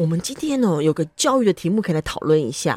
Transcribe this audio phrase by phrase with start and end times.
[0.00, 2.72] 我们今天呢，有个教育的题目可以来讨论一下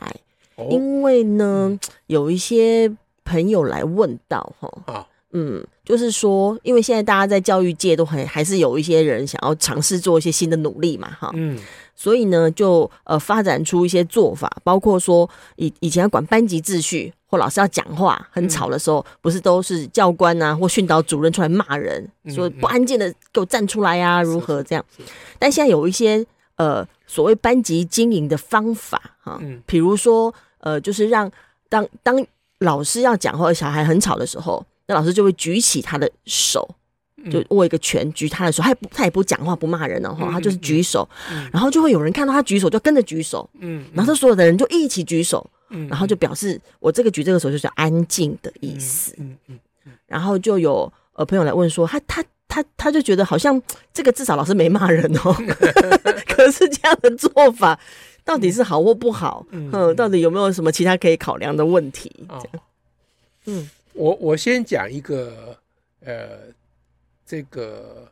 [0.57, 11.57] 哎，因为呢，有一些朋友来问到哈，嗯，就是说，因为现在大家在教育界都很还是有一些人想要尝试做一些新的努力嘛哈，嗯，
[11.95, 24.83] 所以呢，就呃发展出一些做法，包括说以以前要管班级秩序或老师要讲话很吵的时候，不是都是教官啊或训导主任出来骂人，说不安静的给我站出来呀，如何这样？
[25.39, 26.25] 但现在有一些
[26.57, 26.87] 呃。
[27.05, 31.31] 所谓班级经营的方法，哈，嗯，比如说，呃，就是让
[31.69, 32.25] 当当
[32.57, 36.67] 老师要讲话，小孩很吵的时候，那老师就会举起他的手，
[37.29, 41.07] 就握一个拳，举他的手，他也不他也不讲话，不骂人的话，他就是举手，
[41.51, 49.59] 然后就会有人看到他举手，就跟着举手，嗯，然后所有的人就一起举手，嗯，然后就表示我这个举这个手就是安静的意思，嗯嗯，
[50.07, 52.25] 然后就有呃朋友来问说，他他。
[52.53, 53.59] 他他就觉得好像
[53.91, 55.33] 这个至少老师没骂人哦，
[56.29, 57.79] 可是这样的做法
[58.23, 59.43] 到底是好或不好？
[59.49, 62.11] 嗯，到底有没有什么其他可以考量的问题？
[62.29, 62.63] 这样，
[63.45, 65.57] 嗯，我我先讲一个
[66.05, 66.37] 呃，
[67.25, 68.07] 这个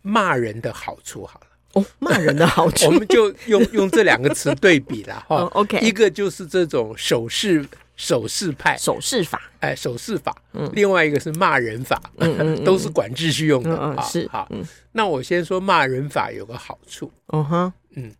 [0.00, 1.46] 骂人的好处好了。
[1.72, 5.36] 哦，骂人的好处， 我们就用用这两个词对比了 哈。
[5.36, 7.66] 哦、OK，一个就是这种手势。
[7.96, 14.48] 手势派，手势法，哎，手势法，嗯，另外一个是骂人法，嗯， 都是管秩序用的，啊，是，好，
[14.92, 18.10] 那我先说骂人法有个好处，嗯哼，嗯，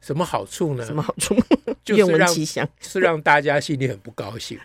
[0.00, 0.86] 什么好处呢？
[0.86, 1.36] 什么好处？
[1.88, 4.58] 愿闻其详，是让大家心里很不高兴，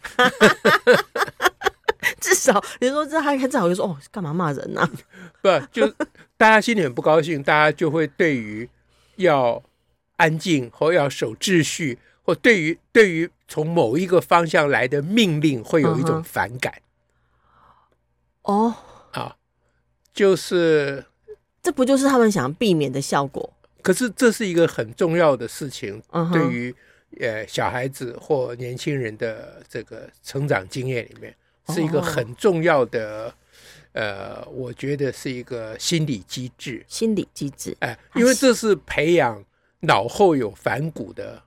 [2.19, 4.89] 至少你说这他至少就说哦，干嘛骂人呢？
[5.42, 5.87] 不，就
[6.37, 8.69] 大家心里很不高兴，大家就会对于
[9.17, 9.64] 要
[10.17, 11.99] 安静或要守秩序。
[12.23, 16.81] 或对于对于从某一个方向来的命令，会有一种反感。
[18.42, 18.75] 哦，
[19.13, 19.37] 啊，
[20.13, 21.05] 就是
[21.63, 23.53] 这不就是他们想避免的效果？
[23.81, 26.03] 可是这是一个很重要的事情，
[26.33, 26.75] 对于
[27.21, 31.33] 呃小孩子或年轻人的这个成长经验里面，
[31.73, 33.33] 是一个很重要的。
[33.94, 36.86] 呃，我觉得是一个心理机制。
[36.88, 39.44] 心理机制，哎，因为这是培养
[39.82, 41.44] 脑后有反骨的。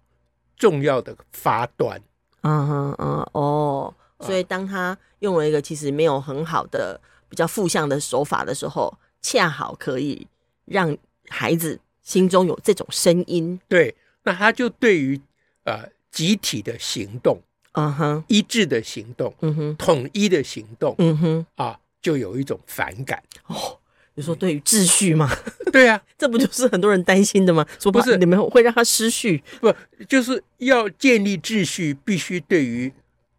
[0.57, 1.99] 重要的发端，
[2.43, 7.01] 嗯哼嗯哦，所以当他用了一个其实没有很好的
[7.31, 10.27] 比较负向的手法的时候，恰好可以
[10.67, 10.95] 让
[11.31, 13.59] 孩子心中有这种声音。
[13.69, 15.19] 对，那他就对于
[15.65, 17.41] 呃集体的行动，
[17.73, 23.23] 嗯哼，一致的行动，嗯哼，统一的行动，嗯哼，啊，就有一种反感。
[23.47, 23.77] 哦。
[24.15, 25.31] 你说对于秩序吗？
[25.73, 27.65] 对啊， 这不就是很多人担心的吗？
[27.79, 29.73] 说不是你们会让他失序，不
[30.09, 32.93] 就是要建立秩序，必须对于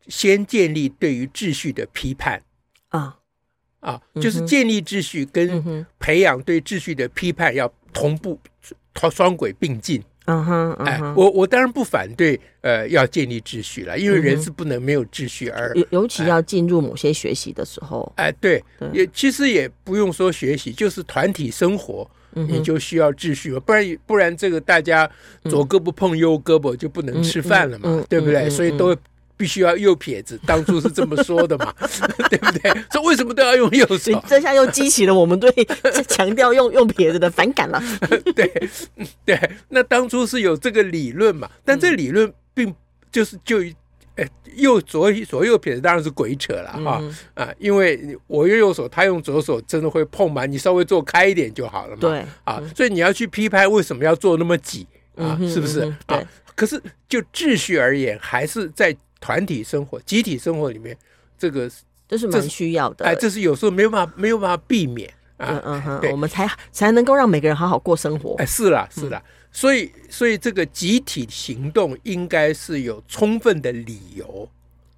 [0.08, 2.42] 先建立对于秩序的批判
[2.90, 3.18] 啊
[3.82, 8.40] 啊，就是建立秩序跟培养对秩序的批判要同步，
[9.12, 10.02] 双轨并进。
[10.32, 25.10] 嗯哼，哎，我我当然不反对，呃，要建立秩序了，因为人是不能没有秩序而尤尤其要进入某些学习的时候，哎，对，也其实也不用说学习，就是团体生活，你就需要秩序了，不然不然这个大家
[25.50, 28.50] 左胳膊碰右胳膊就不能吃饭了嘛，对不对？
[28.50, 28.96] 所以都。
[29.42, 31.74] 必须要右撇子，当初是这么说的嘛，
[32.30, 32.72] 对不对？
[32.92, 34.24] 说为什么都要用右手？
[34.28, 35.52] 这下又激起了我们对
[36.08, 37.82] 强调用用撇子的反感了。
[38.36, 38.70] 对
[39.26, 41.50] 对，那当初是有这个理论嘛？
[41.66, 42.72] 但这理论并
[43.12, 43.58] 就是就
[44.16, 44.24] 呃
[44.58, 47.02] 右左左右撇子当然是鬼扯了哈
[47.34, 47.50] 啊！
[47.58, 50.46] 因为我用右手，他用左手，真的会碰嘛？
[50.46, 52.02] 你稍微做开一点就好了嘛。
[52.02, 54.86] 对啊，所以你要去批判为什么要做那么挤
[55.16, 55.36] 啊？
[55.52, 56.22] 是不是啊？
[56.54, 56.80] 可是
[57.10, 58.96] 就秩序而言，还是在。
[59.22, 60.98] 团体生活、集体生活里面，
[61.38, 61.72] 这个
[62.10, 63.06] 这是蛮需要的。
[63.06, 65.48] 哎，这是有时候没有办法、没有办法避免啊。
[65.48, 68.36] 嗯嗯哼，我们才才能够让每个人好好过生活。
[68.40, 69.24] 哎，是啦，是啦。
[69.54, 74.50] 所以，所以这个集体行动应该是有充分的理由。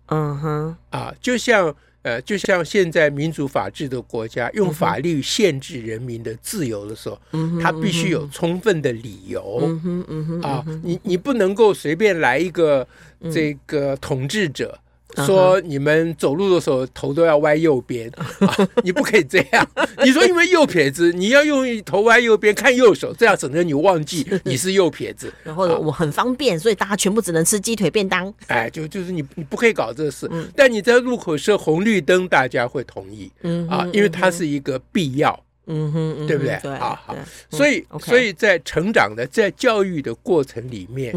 [0.07, 9.59] 嗯哼，啊，就像呃，就像现在民主法治的国家用法律限制人民的自由的时候，嗯，他必须有充分的理由。
[9.63, 12.87] 嗯哼，嗯哼，啊，你你不能够随便来一个。
[13.31, 14.77] 这个统治者
[15.25, 19.67] 说你们走路的时候头都要歪右边啊， 你不可以这样。
[20.03, 25.31] 你说因为右撇子，你要用头歪右边看右手，这样省得你忘记 你是右撇子。
[25.43, 28.33] 然后我很方便，所以大家全部只能吃鸡腿便当。
[28.47, 30.29] 哎，就就是你你不可以搞这事。
[30.55, 33.31] 但你在路口设红绿灯，大家会同意。
[33.41, 35.39] 嗯啊，因为它是一个必要。
[35.65, 36.51] 嗯哼，对不对？
[36.73, 37.15] 啊好。
[37.49, 41.13] 所以所以在成长的在教育的过程里面，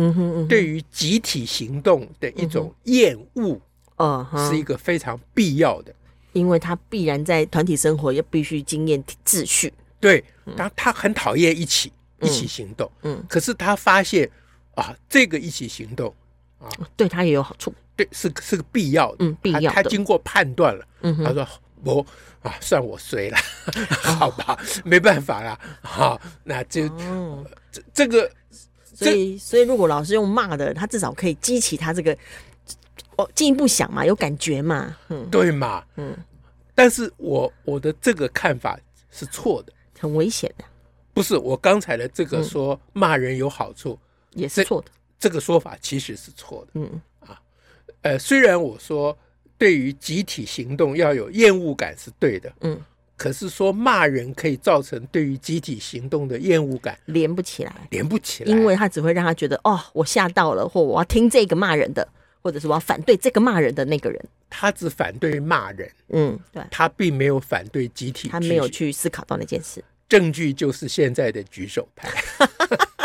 [0.49, 3.61] 对于集体行动的一种厌恶。
[3.99, 5.95] 嗯，是一个非常必要的，
[6.33, 9.73] 因为他必然在团体生活也必须经验秩序。
[9.99, 10.23] 对，
[10.57, 11.91] 他他很讨厌一起
[12.21, 14.31] 一起行动，嗯，可是他发现
[14.75, 16.15] 啊，这个一起行动
[16.59, 19.73] 啊，对他也有好处，对，是是个必要的，嗯，必要。
[19.73, 21.49] 他经过判断了，嗯，他说
[21.83, 22.07] 我
[22.43, 23.39] 啊，算我衰了，
[24.19, 26.87] 好吧，没办法了，好，那就
[27.73, 28.31] 这这个，
[28.95, 32.17] 所以所以如果老师用骂的，他至少可以激起他这个。
[33.17, 36.17] 哦，进一步想嘛，有感觉嘛，嗯，对嘛，嗯，
[36.75, 38.79] 但是我我的这个看法
[39.11, 40.65] 是错的，很危险的。
[41.15, 43.99] 不是我刚才的这个说骂人有好处，
[44.35, 44.89] 也是错的。
[45.19, 47.01] 这个说法其实是错的，嗯。
[47.21, 47.41] 啊，
[48.03, 49.17] 呃，虽然我说
[49.57, 52.79] 对于集体行动要有厌恶感是对的，嗯，
[53.17, 62.07] 可是说骂人可以造成对于集体行动的厌恶感连不起来，连不起来，因为他只会让他觉得哦，我吓到了，或我要听这个骂人的。
[62.47, 69.83] 或者是我要反对这个骂人的那个人，他只反对骂人，嗯，对，他并没有反对集体，他没有去思考到那件事。
[70.09, 72.09] 证据就是现在的举手派。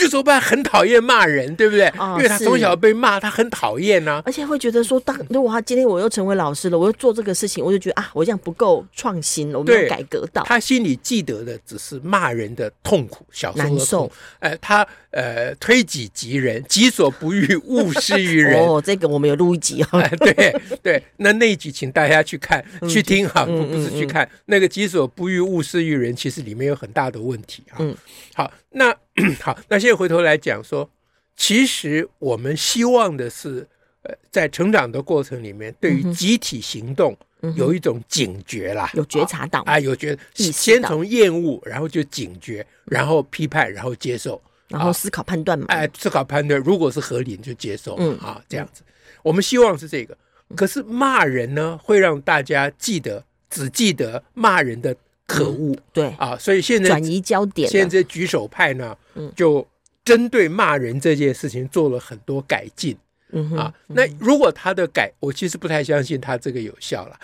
[0.00, 1.92] 举手派很讨厌骂人，对不对？
[2.16, 4.22] 因为他从小被骂，他很讨厌呢。
[4.24, 10.42] 而且会觉得说，当如果他今天我又成为老师了，我又做这个事情，我就觉得啊，我这样不够创新了，我没有改革到。
[10.44, 14.10] 他心里记得的只是骂人的痛苦，小时候的难受。
[14.38, 18.62] 哎，他呃，推己及人，己所不欲，勿施于人。
[18.64, 20.08] 哦，这个我们有录一集哦。
[20.18, 27.78] 对对，那那一集请大家去看去听哈，不不是去看那个己所不欲，勿施于人，其实里面有很大的问题哈。
[27.80, 27.94] 嗯，
[28.34, 28.96] 好，那。
[29.42, 30.88] 好，那现在回头来讲说，
[31.36, 33.68] 其实我们希望的是，
[34.02, 37.14] 呃，在成长的过程里面，对于集体行动
[37.54, 48.82] 有一种警觉啦，有觉察到啊，有觉先从厌恶，然后就警觉，然后批判，然后接受，然后思考判断嘛，哎，思考判断，如果是合理就接受，嗯啊，这样子，
[49.22, 50.16] 我们希望是这个。
[50.56, 54.96] 可是骂人呢，会让大家记得，只记得骂人的。
[55.30, 56.08] 可恶，对。
[56.18, 58.96] 啊，所以现在转移焦点，现在举手派呢，
[59.36, 59.66] 就
[60.04, 62.96] 针对骂人这件事情做了很多改进，
[63.30, 67.20] 嗯啊，那如果他的改，我其实不太相信他这个有效了，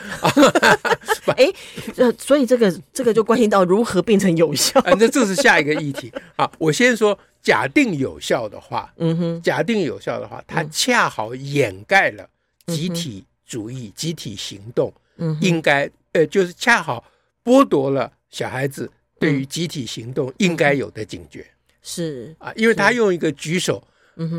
[1.37, 1.53] 哎，
[1.97, 6.13] 呃，所以这个这个就关系到如何变成有效， 反正这是下一个议题。
[6.37, 6.49] 啊。
[6.59, 12.29] 我先说，假定有效的话，嗯哼，假定有效的话，它恰好掩盖了
[12.67, 17.03] 集体主义、集体行动，嗯，应该呃，就是恰好。
[17.47, 18.91] 剥夺了小孩子
[19.21, 21.47] 对于集体行动应该有的警觉，
[21.81, 23.81] 是啊，因为他用一个举手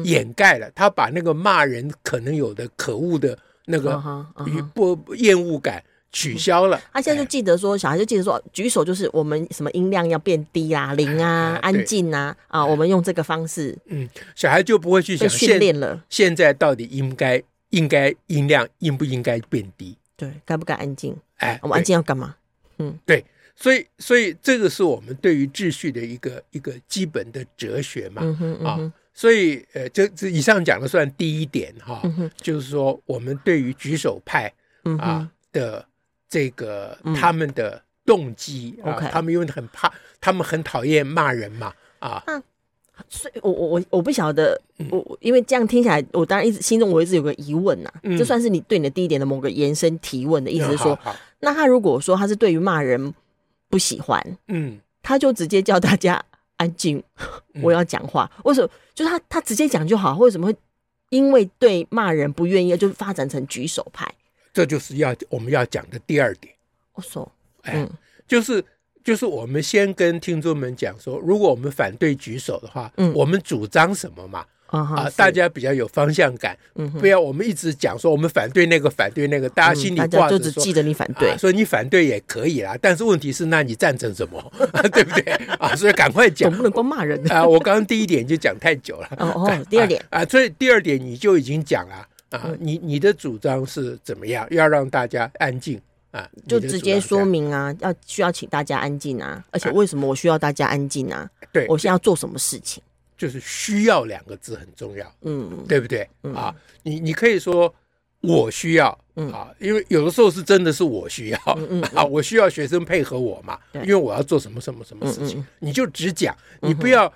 [0.03, 4.03] 掩盖了，他把那个骂人可能有的可恶的那个
[4.45, 5.81] 与不厌恶感
[6.11, 6.79] 取消了。
[6.91, 16.03] 他现在就记得说，小孩就记得说，举手就是我们什么音量要变低啊，零啊，安静啊，啊，我们用这个方式，嗯，小孩就不会去想训练了。
[16.09, 19.97] 现在到底应该应该音量应不应该变低？
[20.15, 21.15] 对，该不该安静？
[21.37, 22.35] 哎，我们安静要干嘛？
[22.79, 23.23] 嗯，对，
[23.55, 34.51] 所以所以这个是我们对于秩序的一个一个基本的哲学嘛，嗯嗯、啊，所以呃，这这以上讲的算第一点哈，嗯、就是说我们对于举手派
[34.99, 35.85] 啊的
[36.29, 42.23] 这个、嗯、他们的动机、嗯、啊，他们因为很怕，他们很讨厌骂人嘛，啊。
[42.27, 42.43] 嗯
[43.07, 44.59] 所以我我我我不晓得，
[44.89, 53.13] 我因为这样听起来，我当然一直心中我一直有个疑问呐、啊，嗯、这算是你对你的第一点的某个延伸提问的意思是说，嗯、那他如果说他是对于骂人
[53.69, 56.23] 不喜欢，嗯，他就直接叫大家
[56.57, 57.03] 安静，
[57.61, 58.69] 我要讲话，为什么？
[58.93, 60.55] 就是他他直接讲就好，为什么会
[61.09, 64.11] 因为对骂人不愿意，就发展成举手派？
[64.53, 66.53] 这就是要我们要讲的第二点。
[66.93, 67.31] 我说，
[67.63, 67.89] 嗯，
[68.27, 68.63] 就是。
[69.03, 74.45] 就是我们先跟听众们讲说，如果我们反对举手的话，嗯，我们主张什么嘛？
[74.67, 82.77] 啊，大家比较有方向感，嗯，不要我们一直讲说我们反对那个，反对那个，大家心里挂着就只记得你反对，所以你反对也可以啦。
[82.81, 84.53] 但是问题是，那你赞成什么？
[84.91, 85.33] 对不对？
[85.59, 87.45] 啊，所以赶快讲，总不能光骂人啊！
[87.45, 94.45] 我刚刚第一点就讲太久了，哦哦，第二点啊，所以第二点你就已经讲了啊，你你的主张是怎么样？
[94.51, 95.79] 要让大家安静。
[96.11, 101.29] 啊，就直接说明啊，要需要请大家安静啊，而且为什么我需要大家安静啊？
[101.51, 102.81] 对，我现在要做什么事情？
[103.17, 106.07] 就是需要两个字很重要，嗯，对不对？
[106.35, 107.73] 啊，你你可以说
[108.21, 117.11] 我需要，嗯啊，因为有的时候是真的是我需要，嗯 啊，我需要学生配合我嘛，因为我要做什么什么什么事情，你就只讲，你不要。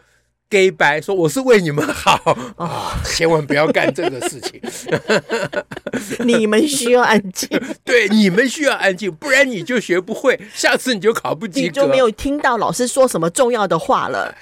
[0.52, 2.12] 给白说我是为你们好
[2.60, 4.60] 啊，千万不要干这个事情。
[6.28, 7.48] 你们需要安静，
[7.86, 14.36] 对，你们需要安静，不然你就学不会，下次你就考不及格，你就没有听到老师说什么重要的话了。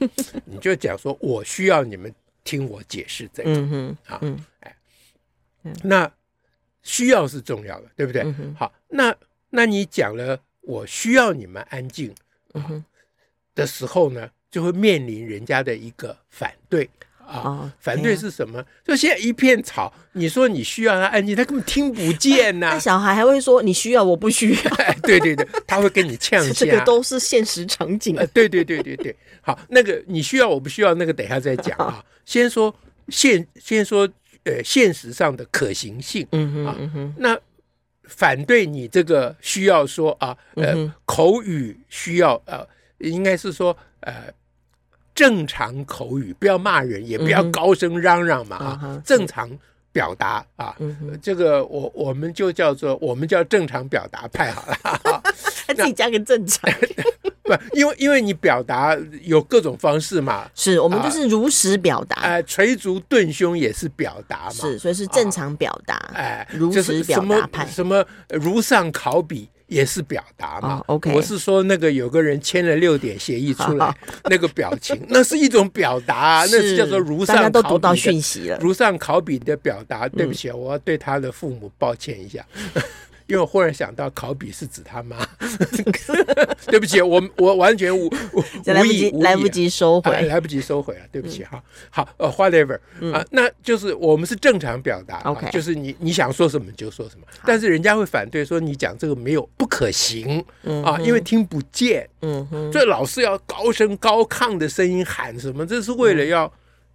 [0.44, 2.12] 你就讲说，我需要你们
[2.44, 4.20] 听我解释这个，嗯哼，啊，
[4.60, 4.76] 哎，
[5.82, 6.12] 那
[6.82, 8.22] 需要是重要的，对不对？
[8.54, 9.14] 好，那
[9.50, 12.14] 那你讲了，我需要你们安静，
[13.54, 14.30] 的时候呢？
[14.52, 16.86] 就会面临人家的一个反对
[17.26, 17.40] 啊！
[17.44, 18.58] 哦、反对是什么？
[18.58, 22.78] 啊、就现在一片吵，你说你需要他安静，他根本听不见呐、啊。
[22.78, 24.60] 小孩还会说你需要，我不需要。
[25.02, 26.52] 对对对，他会跟你呛 下。
[26.52, 28.16] 这个都是现实场景。
[28.16, 32.04] 呃、对对对对对，好，那个你需要，我不需要，那个等一下再讲啊。
[32.24, 32.74] 先说
[33.08, 34.08] 现，先说
[34.44, 36.26] 呃，现实上的可行性。
[36.32, 37.14] 嗯哼嗯哼。
[37.18, 37.38] 那
[38.04, 42.66] 反对你这个需要说啊，呃，嗯、口语需要呃，
[42.98, 44.32] 应该是说呃。
[45.22, 49.00] 正常口语，不要骂人，也不要高声嚷嚷嘛啊！
[49.04, 49.48] 正常
[49.92, 50.74] 表达啊，
[51.22, 55.22] 这个我我们就叫做我们叫正常表达派好了。
[55.64, 56.68] 他自己加个正常，
[57.44, 60.50] 不，因为因为你表达有各种方式嘛。
[60.56, 64.50] 是我们就是如实表达，哎，捶足顿胸也是表达嘛。
[64.50, 69.48] 是，所以是正常表达，哎，如实表达派，什么如上考比。
[69.72, 71.12] 也是表达嘛，OK。
[71.12, 73.94] 我是说那个有个人签了六点协议出来，
[74.30, 80.08] 那个表情，那是一种表达，那是叫做如上考读到讯息了，如上考比的表达。
[80.08, 82.44] 对不起，我要对他的父母抱歉一下。
[83.32, 85.16] 因为我忽然想到，考比是指他妈。
[86.68, 91.00] 对不起，我我完全无无来不及来不及收回，来不及收回了。
[91.10, 91.62] 对不起哈。
[91.88, 92.78] 好，呃，whatever
[93.10, 100.44] 啊，那就是我们是正常表达就是你你想说什么就说什么，但是人家会反对说你讲这个没有不可行
[100.84, 106.52] 啊，因为听不见，嗯哼，所以老是要高声高亢的声音喊什么，这是为了要。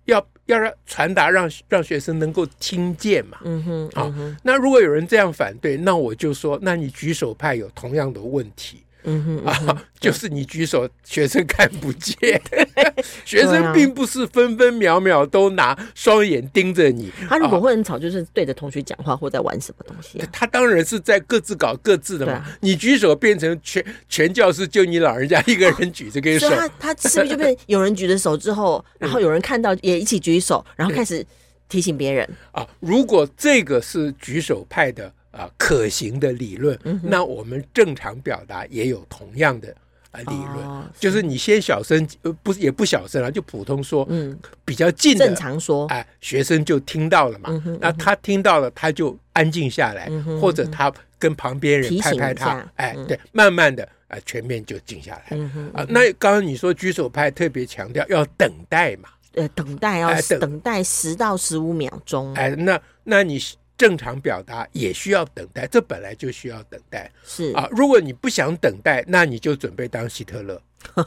[0.07, 8.83] 要要让传达让让学生能够听见嘛，嗯哼，好，那如果有人这样反对，那我就说，那你举手派有同样的问题。
[9.09, 12.41] 嗯哼啊， 就是你举手，学生看不见，
[13.23, 17.09] 学生并不是分分秒秒都拿双眼盯着你。
[17.29, 20.21] 他如果会很吵，就是对着同学讲话或在玩什么东西。
[20.29, 22.45] 他当然是在各自搞各自的嘛。
[22.59, 31.25] 你举手变成全全教室就你老人家一个人举这个 手，他他是不是就变有人举着手之后，然后有人看到也一起举手，然后开始
[31.69, 32.67] 提醒别人啊？
[32.81, 35.13] 如果这个是举手派的。
[35.37, 39.69] 啊，可行的理论，嗯、那我们正常表达也有同样的
[40.09, 55.37] 啊理论，哦、就是你先小声，呃，不是也不小声啊，就普通说，嗯，比较近的，正常说，哎，学生就听到了嘛，嗯嗯、那他听到了，他就安静下来，嗯、或者他跟旁边人拍拍他，哎，嗯、对，慢慢的啊，全面就静下来，
[55.73, 63.39] 啊，那刚刚你说举手派特别强调要等待嘛，呃，等待要等待十到十五秒钟，哎，那那你。
[63.77, 67.11] 正常表达也需要等待，这本来就需要等待。
[67.23, 70.61] 是啊，如果你不想等待，那你就准备当希特勒。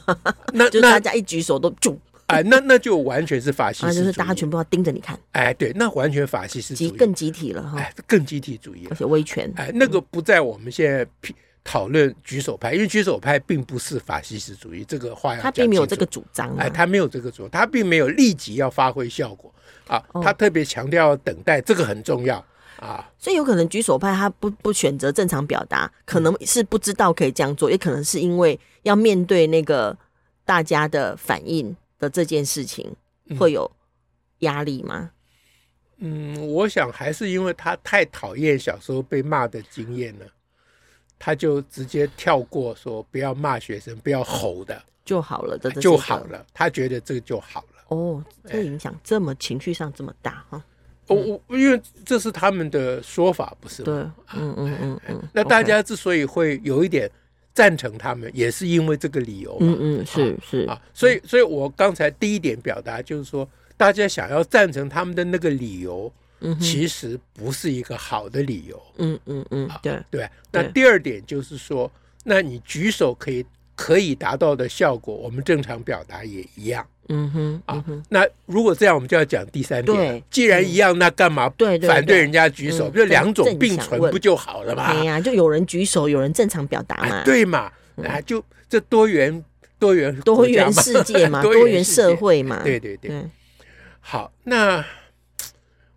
[0.53, 5.17] 那就大家一举手都住，哎，那那就完全是法西斯，那就是大家全部要盯着你看。
[5.31, 9.51] 哎，对，那完全法西斯主义，更集体了哈，哎，更集体主义，而且威权。
[9.55, 11.07] 哎，那个不在我们现在
[11.63, 19.53] 讨论举手派，因为举手派并不是法西斯主义，这个话要他并没有这个主张，哎，他没有这个主张，他并没有立即要发挥效果
[19.87, 22.45] 啊，他特别强调要等待，这个很重要。
[22.81, 29.95] 啊，所以有可能举手派他不不选择正常表达，可能是不知道可以这样做，也可能是因为要面对那个
[30.43, 32.91] 大家的反应的这件事情
[33.37, 33.69] 会有
[34.39, 35.11] 压力吗？
[35.97, 40.25] 嗯，我想还是因为他太讨厌小时候被骂的经验了，
[41.19, 47.83] 他就直接跳过说不要骂学生，不要吼的就好了的，就好了，他觉得这个就好了。
[47.89, 50.63] 哦，这影响这么情绪上这么大哈。
[51.13, 53.85] 我我因为这是他们的说法，不是吗？
[53.85, 55.21] 对，嗯嗯嗯嗯。
[55.33, 57.09] 那大家之所以会有一点
[57.53, 59.57] 赞成他们，也是因为这个理由。
[59.59, 66.11] 嗯嗯，是是啊，所以所以我刚才第一点表达就是说，大家想要赞成他们的那个理由，
[66.59, 68.81] 其实不是一个好的理由。
[68.97, 70.29] 嗯嗯嗯，对对。
[70.51, 71.91] 那第二点就是说，
[72.23, 73.45] 那你举手可以
[73.81, 76.85] 可以达到的效果，我们正常表达也一样。
[77.09, 80.23] 嗯哼，啊，那如果这样，我们就要讲第三点。
[80.29, 81.51] 既然一样，那干嘛
[81.87, 82.91] 反对人家举手？
[82.91, 84.93] 就两种并存不就好了嘛？
[84.93, 87.23] 对呀，就有人举手，有人正常表达嘛？
[87.25, 87.71] 对嘛？
[88.05, 89.43] 啊，就这多元
[89.79, 92.61] 多元多元世界嘛， 多元社会嘛？
[92.63, 93.11] 对对对。
[93.99, 94.85] 好，那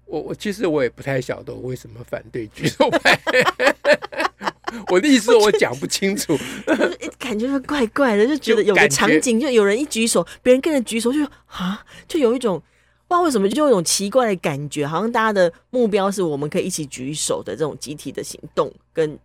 [0.07, 3.21] 我我其实我也不太晓得我为什么反对举手派。
[4.89, 6.39] 我的意思我讲不清楚，
[7.19, 12.59] 感觉怪怪的，就觉得有个场景，就有人一举手，别人跟着举手，就啊，就有一种
[13.07, 19.19] 不知道为什么，就有一种奇怪的感觉，好像大家的目标是我们可以一起举手的这种集体的行动，跟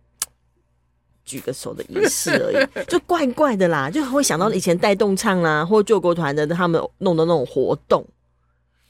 [1.24, 8.06] 举个手的仪式而已， 就怪怪的啦，就会想到以前带动唱啦，或救国团的他们弄的那种活动。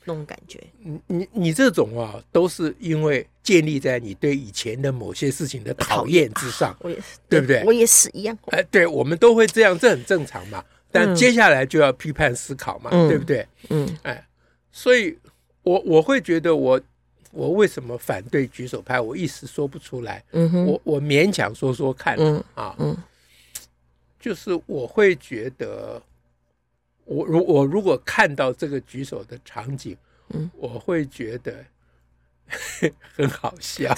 [0.05, 7.63] 那种感觉，你你你这种啊，都是因为建立在你对以前的某些事情的讨厌之上，我也是，对不对？
[7.65, 8.37] 我也是一样。
[8.47, 10.65] 哎，对，我们都会这样，这很正常嘛。
[10.91, 13.47] 但接下来就要批判思考嘛，对不对？
[13.69, 14.27] 嗯，哎，
[14.73, 15.17] 所以
[15.63, 16.81] 我我会觉得我
[17.31, 20.25] 我为什么反对举手派，我一时说不出来。
[20.33, 22.97] 嗯哼，我我勉强说说看嗯啊，嗯，
[24.19, 26.03] 就是我会觉得。
[27.11, 29.97] 我如我如果看到这个举手的场景，
[30.33, 31.53] 嗯，我会觉得
[33.17, 33.93] 很好笑，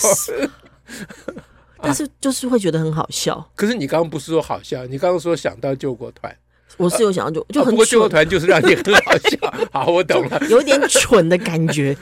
[1.83, 3.47] 但是就是会觉得很好笑。
[3.55, 4.87] 可是你刚刚不是说好笑？
[4.87, 6.35] 你刚刚说想到救国团，
[6.79, 7.71] 我是有想到就就很。
[7.73, 9.55] 不过救国团就是让你很好笑。
[9.71, 11.95] 好，我懂了，有点蠢的感觉，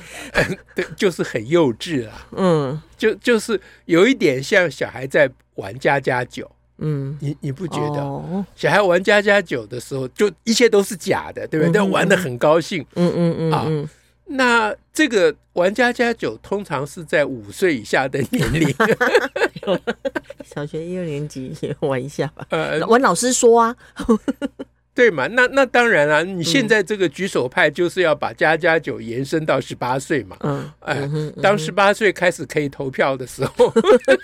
[0.76, 2.29] 对，就是很幼稚啊。
[2.37, 6.49] 嗯，就就是有一点像小孩在玩家家酒。
[6.81, 11.73] 嗯，你你不觉得小孩玩家家酒的时候，就一切都是假的，对不对？
[11.73, 12.85] 但玩的很高兴。
[12.97, 13.89] 嗯嗯嗯啊，
[14.27, 18.75] 那这个玩家家酒通常是在五岁以下的年龄，
[20.45, 22.47] 小学一二年级也玩一下吧。
[22.51, 23.77] 呃，玩老师说啊。
[25.00, 25.26] 对嘛？
[25.28, 26.23] 那那当然啊！
[26.23, 30.37] 你现在这个举手派就是要把家家酒延伸到十八岁嘛。
[30.40, 31.09] 嗯，哎，
[31.40, 33.73] 当十八岁开始可以投票的时候，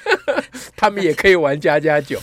[0.77, 2.21] 他们也可以玩家家酒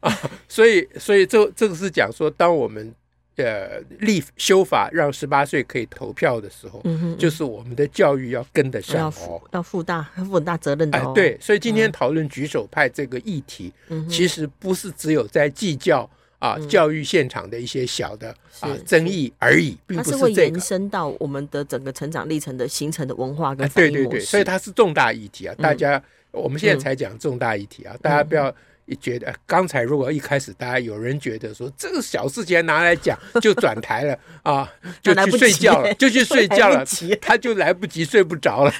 [0.00, 0.18] 啊。
[0.48, 2.90] 所以，所以这这个是讲说，当我们
[3.36, 6.82] 呃立修法让十八岁可以投票的时候，
[7.18, 11.12] 就是我们的教育要跟得上哦，要负大负很大责任的哦。
[11.14, 13.70] 对，所以今天讨论举手派这个议题，
[14.08, 16.08] 其实不是只有在计较。
[16.42, 23.68] 啊，教育现场的一些小的啊争议而已，并不是会延伸到我们的整个成长历程的形成的文化跟。
[23.68, 25.54] 对对对，所以它是重大议题啊！
[25.58, 26.02] 大家
[26.32, 28.52] 我们现在才讲重大议题啊，大家不要
[29.00, 34.68] 觉得刚才如果一开始大家有人觉得说这个小事情拿来讲就转台了 啊，
[35.00, 36.84] 就去睡觉了，就去睡觉了，
[37.20, 38.72] 他就来不及睡不着了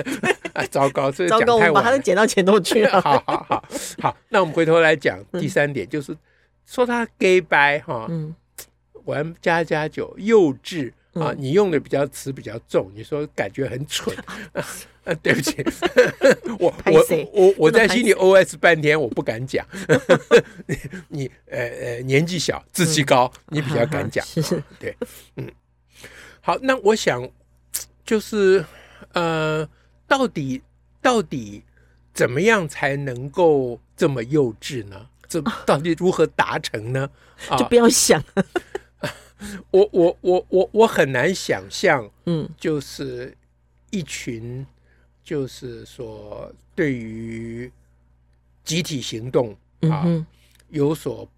[0.52, 0.66] 啊！
[0.68, 2.98] 糟糕，这个讲太晚，把他的剪刀剪都去了。
[3.00, 3.64] 好好好
[4.02, 6.12] 好，那我们回头来讲第三点，就是。
[6.66, 8.08] 说他 gay 白哈，
[9.04, 14.16] 玩家家酒幼稚啊，你用的比较词比较重，你说感觉很蠢。
[15.04, 15.56] 啊，对不起，
[16.60, 19.66] 我我我我在心里 OS 半天，我不敢讲，
[21.08, 24.24] 你呃呃年纪小志气高，你比较敢讲，
[24.78, 24.96] 对，
[25.34, 25.50] 嗯，
[26.40, 27.28] 好，那我想
[28.04, 28.64] 就是
[29.12, 29.68] 呃，
[30.06, 30.62] 到底
[31.00, 31.64] 到底
[32.14, 35.08] 怎么样才能够这么幼稚呢？
[35.40, 37.08] 这到底如何达成呢？
[37.58, 38.22] 就不要想，
[39.72, 43.34] 我我我我我很难想象，嗯，就是
[43.90, 44.66] 一群，
[45.24, 47.70] 就是说对于
[48.62, 49.56] 集体行动
[49.90, 50.04] 啊
[50.68, 51.28] 有所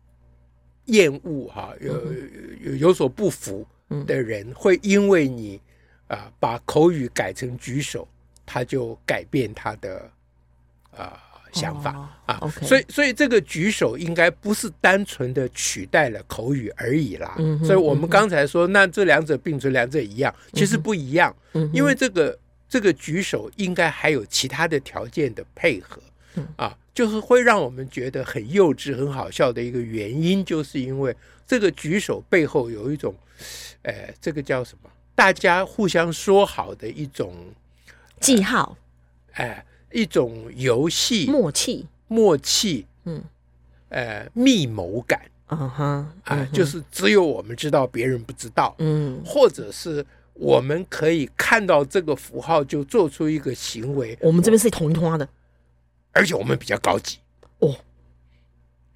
[0.86, 2.12] 厌恶哈，有
[2.60, 3.66] 有有所不服
[4.06, 5.60] 的人，会因为你
[6.08, 8.06] 啊把口语改成举手，
[8.44, 10.10] 他就改变他的
[10.96, 11.20] 啊。
[11.54, 12.50] 想法啊，oh.
[12.64, 17.32] 所以所以这个举手应该不是单纯的取代了口语而已啦。
[17.38, 21.34] Mm hmm, 所以我们刚才说，那这两者并存，两者一样，其实不一样。
[21.52, 21.76] Mm hmm.
[21.76, 22.36] 因为这个
[22.68, 26.02] 这个举手应该还有其他的条件的配合
[26.56, 31.14] 啊，就是会让我们觉得很幼稚、很好笑的一个原因，就是因为
[31.46, 33.14] 这个举手背后有一种，
[33.82, 34.90] 呃，这个叫什么？
[35.14, 37.32] 大家互相说好的一种
[38.18, 38.76] 记号，
[39.34, 39.64] 哎。
[39.94, 43.22] 一种游戏默契，默契，嗯，
[43.90, 54.18] 呃，密谋感，嗯哼，啊，就是只有我们知道，别人不知道，嗯，或者是我们可以看到这个符号就做出一个行为。
[54.20, 55.28] 我们这边是同一通的，
[56.10, 57.18] 而且我们比较高级。
[57.60, 57.76] 哦，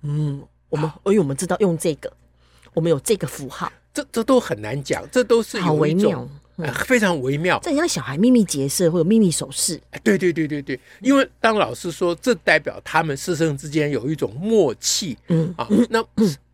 [0.03, 2.13] 嗯，我们因为我们知道用这个，
[2.75, 5.95] 我们有这个符号，这这都很难讲，这都是有一
[6.65, 6.75] 种。
[6.87, 9.81] 非常微妙，这像小孩秘密结社或者秘密手势。
[10.03, 16.05] 对对对对对，因为当老师说这代表他们师生之间有一种默契，嗯啊，那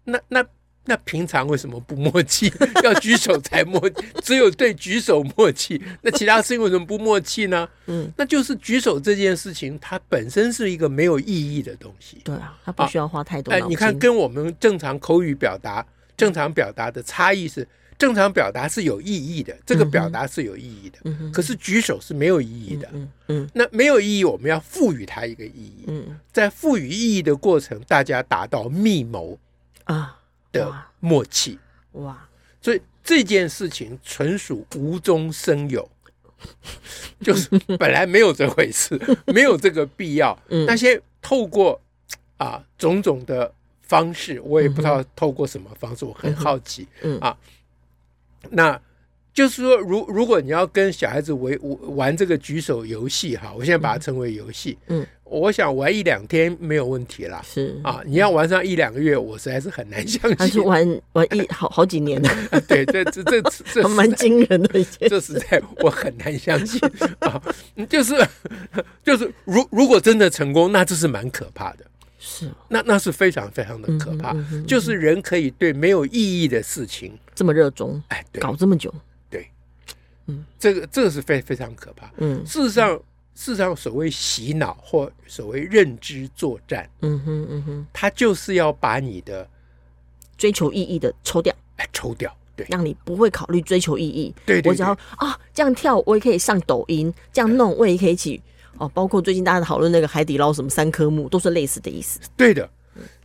[0.05, 0.45] 那那
[0.87, 2.53] 那平常为什么不默契？
[2.85, 7.67] 要举手才默契，只有对举手默契，那其他事情为什么不默契呢？
[7.87, 12.19] 嗯，那就是举手这件事情，它本身是一个没有意义的东西。
[12.25, 13.53] 对啊，它不需要花太多。
[13.53, 15.87] 哎，你看，跟我们正常口语表达、
[16.17, 17.67] 正常表达的差异是。
[17.99, 20.99] 正常表达是有意义的，这个表达是有意义的。
[21.05, 22.89] 嗯，可是举手是没有意义的。
[22.93, 25.85] 嗯嗯，那没有意义，我们要赋予它一个意义。
[25.87, 29.39] 嗯，在赋予意义的过程，大家达到密谋
[29.85, 30.19] 啊
[30.53, 31.59] 的默契。
[31.93, 32.29] 哇，
[32.61, 35.89] 所以这件事情纯属无中生有，
[37.21, 40.39] 就是本来没有这回事， 没有这个必要。
[40.67, 41.81] 那些透过
[42.37, 43.53] 啊种种的。
[43.87, 46.89] 方式我也不知道透过什么方式，我很好奇。
[47.03, 47.37] 嗯啊，
[48.51, 48.81] 那
[49.33, 51.59] 就是说，如如果你要跟小孩子玩
[51.97, 54.79] 玩这个举手游戏哈，我现在把它称为游戏。
[54.87, 57.43] 嗯，我想玩一两天没有问题啦。
[57.45, 60.37] 是啊，你要玩上一两个月，我实在是很难相信。
[60.39, 62.31] 还是玩玩一好好几年呢？
[62.69, 66.81] 对，这这这这蛮惊人的这实在我很难相信
[67.19, 67.43] 啊。
[67.89, 68.15] 就是
[69.03, 71.79] 就是，如如果真的成功，那这是蛮可怕的。
[72.27, 74.35] 是，那那是非常非常的可怕，
[74.67, 78.93] 就是人可以对没有意义的事情这么热衷，哎，搞这么久，
[79.29, 79.47] 对，
[80.27, 82.97] 嗯，这个这个是非非常可怕，嗯，事实上，
[83.35, 89.47] 事实上，所谓洗脑或所谓认知作战，嗯哼嗯哼，他就是要把你的
[90.39, 98.43] 追求意义的抽掉，哎，抽掉，对，让你不会考虑追求意义，对，我只要啊这样跳，我也可以上抖音，这样弄，我也可以起。
[98.79, 102.21] 哦，包括最近大家讨论那个海底捞什么三科目，都是类似的意思。
[102.37, 102.69] 对的，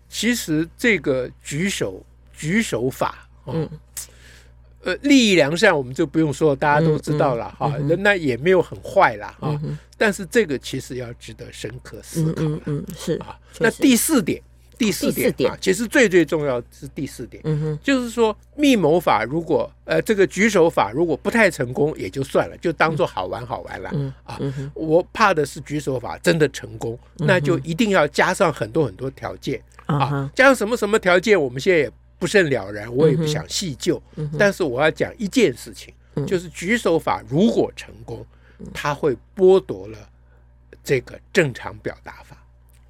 [0.09, 3.69] 其实这个举手举手法，嗯，
[4.83, 7.75] 呃，利益良善，我们就不用说，大家都知道了哈。
[7.87, 9.59] 那那也没有很坏啦哈。
[9.97, 12.43] 但是这个其实要值得深刻思考。
[12.65, 13.37] 嗯，是啊。
[13.59, 14.41] 那第四点。
[14.79, 24.39] 第四点啊，其实最最重要是第四点，嗯哼，就是说密谋法如果呃这个举手法如果不太成功也就算了，就当做好玩好玩了，嗯啊，
[24.73, 34.01] 我怕的是举手法真的成功，那就一定要加上很多很多条件啊，加上什么什么条件，我们现在也不甚了然，我也不想细究，
[34.37, 35.93] 但是我要讲一件事情，
[36.25, 38.25] 就是举手法如果成功，
[38.73, 39.97] 它会剥夺了
[40.83, 42.37] 这个正常表达法，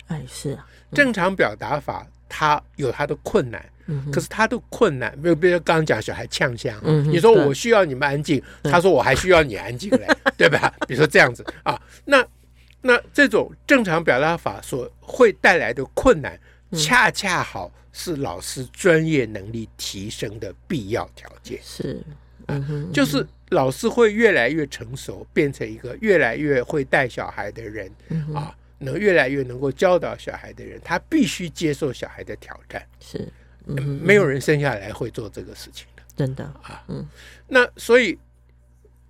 [0.10, 0.68] 哎，是啊。
[0.92, 3.64] 正常表达法，它有它的困难，
[4.12, 6.74] 可是它的困难，比如比如刚刚讲小孩呛声，
[7.12, 10.74] 你说我需要你们安静，他说我还需要你安静嘞， 对吧？
[10.88, 12.26] 比如说这样子啊，那
[12.82, 16.40] 那这种正常表达法所会带来的困难，
[16.74, 21.60] 恰恰好是老师专业能力提升的必要条件。
[21.64, 22.02] 是，
[22.92, 27.92] 就是老师会越来越成熟，变成一个越来越会带小孩的人
[28.34, 28.56] 啊。
[28.80, 32.84] 能越来越能够教导小孩的人，他必须接受小孩的挑战。
[33.00, 33.32] 是，
[33.68, 36.84] 嗯，没有人生下来会做这个事情的，真的啊。
[36.88, 37.08] 嗯，
[37.48, 38.18] 那所以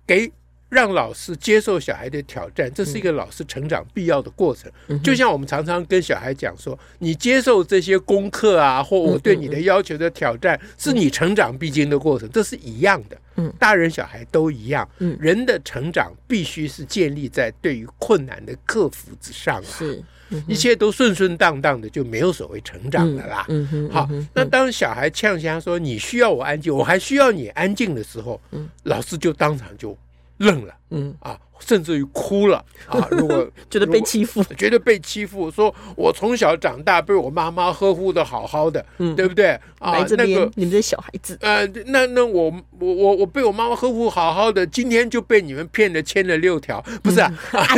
[0.06, 0.30] 给。
[0.70, 4.70] 让老师接受小孩的挑战，这是一个老师成长必要的过程。
[5.02, 13.18] 就像我们常常跟小孩讲说，你接受这些功课啊，或我对你的要求的挑战，是你成长必经的过程，这是一样的。
[13.58, 14.88] 大人小孩都一样。
[15.18, 19.62] 人的成长必须是建立在对于困难的克服之上啊。
[19.62, 20.02] 是，
[20.46, 23.46] 一切都顺顺当当的，就没有所谓成长的啦。
[23.90, 28.40] 好，那当小孩呛声说你需要我安静，我还需要你安静的时候，
[28.84, 29.98] 老师就当场就。
[30.40, 33.06] 愣了，嗯啊，甚至于哭了啊！
[33.12, 39.48] 如果觉得被欺负，觉得被欺负，说我从小长大被我妈妈呵护的好好的，嗯，对不对
[39.78, 39.98] 啊？
[40.16, 47.30] 那个你们这小孩子，呃，那那我我我我被我妈妈呵护好好的，今天就被你们骗了，签了六条，不是啊？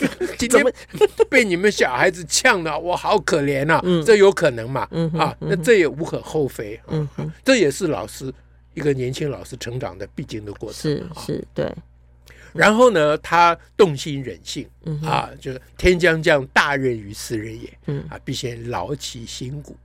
[0.38, 0.64] 今天
[1.28, 3.82] 被你们小孩子呛了，我好可怜啊！
[4.06, 4.88] 这有可能嘛？
[5.18, 7.06] 啊，那这也无可厚非，嗯，
[7.44, 8.32] 这也是老师
[8.72, 11.70] 一个年轻老师成长的必经的过程，是是，对。
[12.52, 19.76] 然后呢，他动心忍性，嗯、啊，就是天将降大任于斯人也，嗯、啊，必先劳其筋骨，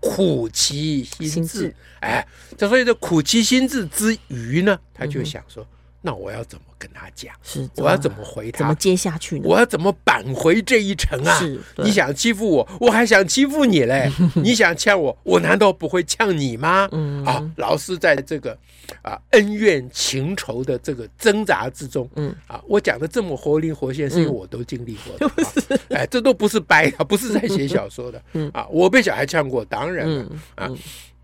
[0.00, 1.74] 苦其心志。
[2.00, 5.62] 哎，这，所以这苦其心志之余呢，他就想说。
[5.62, 7.34] 嗯那我要怎么跟他讲？
[7.42, 8.58] 是，我要怎么回他？
[8.60, 9.44] 怎么接下去呢？
[9.44, 11.38] 我要怎么扳回这一城啊？
[11.38, 14.10] 是，你想欺负我，我还想欺负你嘞！
[14.36, 16.88] 你想呛我，我难道不会呛你吗？
[16.92, 18.56] 嗯，啊，老师在这个
[19.02, 25.78] 啊恩怨情仇的这个挣扎之中，嗯，啊，我讲的这么活灵活现，是因为我都经历过的。
[25.94, 28.22] 哎，这都不是掰的，不是在写小说的。
[28.32, 30.26] 嗯，啊，我被小孩呛过，当然了。
[30.54, 30.70] 啊，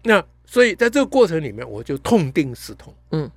[0.02, 2.92] 那所以在这个过程里面，我就痛定思痛。
[3.12, 3.30] 嗯。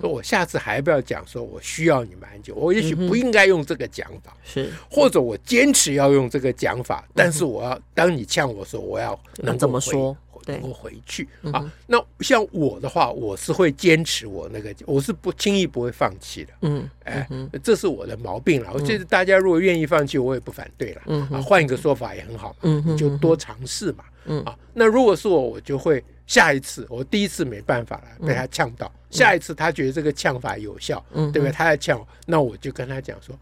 [0.00, 10.16] 说我下次还不要讲，说我需要你们安静，我也许不应该用这个讲法，是，或者我坚持要用这个讲法，但是我要当你呛我说，我要能怎么说？
[10.46, 11.72] 能够回去啊。
[11.86, 16.52] 那像我的话，我是会坚持我那个，我是不轻易不会放弃的。
[16.60, 17.26] 嗯，哎，
[17.62, 18.70] 这是我的毛病了。
[18.74, 21.02] 我觉得大家如果愿意放弃，我也不反对了。
[21.06, 22.56] 嗯啊，换一个说法也很好嘛。
[22.60, 24.04] 嗯，你就多尝试嘛。
[24.26, 31.50] 嗯啊，那如果是我，我就会下一次，我第一次没办法了，被他呛到，下一次他觉得这个呛法有效，对不对？
[31.50, 33.38] 他在呛我，那我就跟他讲说。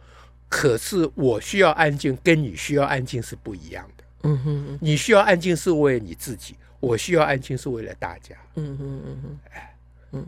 [0.49, 4.05] 可是我需要安静，跟你需要安静是不一样的。
[4.25, 8.37] 嗯哼，你需要安静是为了你自己，我需要安静是为了大家。
[8.57, 9.75] 嗯哼嗯哼，哎，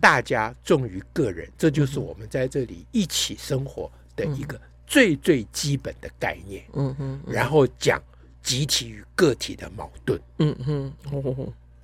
[0.00, 6.64] 大家重于个人，这就是我们在这里一起生活的一个最最基本的概念。
[6.72, 8.02] 嗯哼，然后讲
[8.42, 10.18] 集体与个体的矛盾。
[10.38, 10.92] 嗯哼，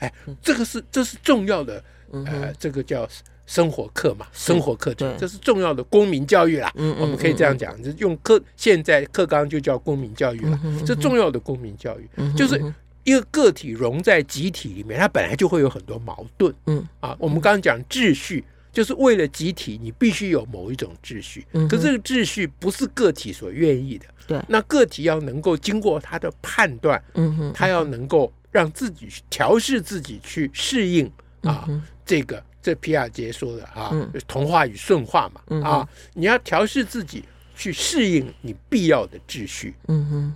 [0.01, 1.83] 哎，这个是这是重要的。
[2.11, 3.09] 呃，这个叫。
[3.47, 6.73] 生活课嘛，生活课程，这是重要的公民教育啦。
[6.77, 10.61] 我们可以这样讲，就用课现在课纲就叫公民教育了。
[10.87, 12.63] 这重要的公民教育，就是
[13.03, 16.55] 一个个体融在集体里面，它本来就会有很多矛盾。
[16.67, 21.45] 嗯啊，我们刚刚讲秩序，就是为了集体，你必须有某一种秩序。
[21.69, 24.07] 可这个秩序不是个体所愿意的。
[24.29, 31.11] 对，那个体要能够经过他的判断，嗯，他要能够让自己调试自己去适应
[31.43, 31.69] 啊
[32.05, 32.43] 这个。
[32.63, 33.91] 这皮亚杰说的啊，
[34.29, 37.25] 同化与顺化嘛，嗯、啊，你要调试自己
[37.57, 40.35] 去适应你必要的秩序，嗯哼，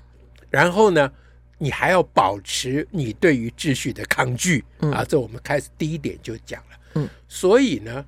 [0.49, 1.13] 然后呢，
[1.59, 8.03] 你还要保持你对于秩序的抗拒，嗯、啊，这我们开始第一点就讲了，嗯，所以呢，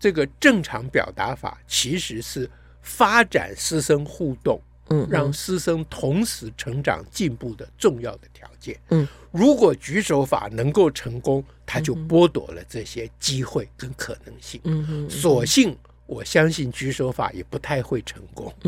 [0.00, 2.50] 这个正常表达法其实是
[2.82, 4.60] 发展师生互动。
[4.90, 8.78] 嗯，让师生同时成长进步的重要的条件。
[8.90, 14.60] 嗯，如果举手法能够成功，他就剥夺了这些机会跟可能性。
[15.08, 18.52] 所幸我相信举手法也不太会成功。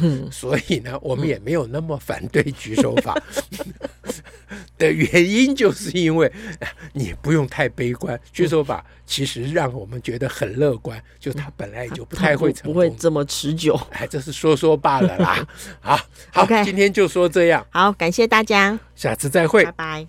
[0.00, 3.20] 嗯，所以呢，我们也没有那么反对举手法。
[4.76, 6.30] 的原因就是因为
[6.92, 13.78] 你不用太悲观，举手法其实让我们觉得很乐观，就他本来也就不太会成功，不会这么持久。
[13.90, 15.46] 哎，这是说说罢了啦。
[15.80, 16.00] 好，
[16.32, 17.64] 好，今天就说这样。
[17.70, 20.08] 好，感谢大家，下次再会，拜拜。